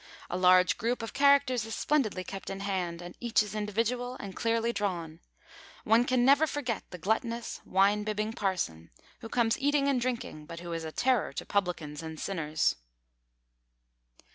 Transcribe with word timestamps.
A 0.31 0.35
large 0.35 0.79
group 0.79 1.03
of 1.03 1.13
characters 1.13 1.63
is 1.63 1.75
splendidly 1.75 2.23
kept 2.23 2.49
in 2.49 2.61
hand, 2.61 3.03
and 3.03 3.15
each 3.19 3.43
is 3.43 3.53
individual 3.53 4.15
and 4.19 4.35
clearly 4.35 4.73
drawn. 4.73 5.19
One 5.83 6.05
can 6.05 6.25
never 6.25 6.47
forget 6.47 6.83
the 6.89 6.97
gluttonous, 6.97 7.61
wine 7.65 8.03
bibbing 8.03 8.33
Parson, 8.33 8.89
who 9.19 9.29
comes 9.29 9.59
eating 9.59 9.87
and 9.87 10.01
drinking, 10.01 10.47
but 10.47 10.61
who 10.61 10.73
is 10.73 10.85
a 10.85 10.91
terror 10.91 11.31
to 11.33 11.45
publicans 11.45 12.01
and 12.01 12.19
sinners. 12.19 12.77